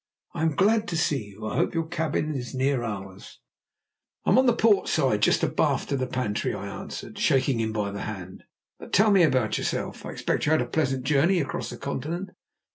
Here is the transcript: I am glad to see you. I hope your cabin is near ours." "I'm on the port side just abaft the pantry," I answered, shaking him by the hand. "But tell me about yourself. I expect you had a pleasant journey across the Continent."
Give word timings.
I 0.33 0.41
am 0.41 0.55
glad 0.55 0.87
to 0.87 0.97
see 0.97 1.25
you. 1.25 1.45
I 1.45 1.57
hope 1.57 1.75
your 1.75 1.85
cabin 1.85 2.33
is 2.33 2.55
near 2.55 2.81
ours." 2.83 3.37
"I'm 4.25 4.39
on 4.39 4.47
the 4.47 4.55
port 4.55 4.87
side 4.87 5.21
just 5.21 5.43
abaft 5.43 5.89
the 5.89 6.07
pantry," 6.07 6.55
I 6.55 6.65
answered, 6.65 7.19
shaking 7.19 7.59
him 7.59 7.71
by 7.71 7.91
the 7.91 8.01
hand. 8.01 8.45
"But 8.79 8.93
tell 8.93 9.11
me 9.11 9.21
about 9.21 9.59
yourself. 9.59 10.03
I 10.03 10.09
expect 10.09 10.47
you 10.47 10.53
had 10.53 10.61
a 10.63 10.65
pleasant 10.65 11.05
journey 11.05 11.39
across 11.39 11.69
the 11.69 11.77
Continent." 11.77 12.31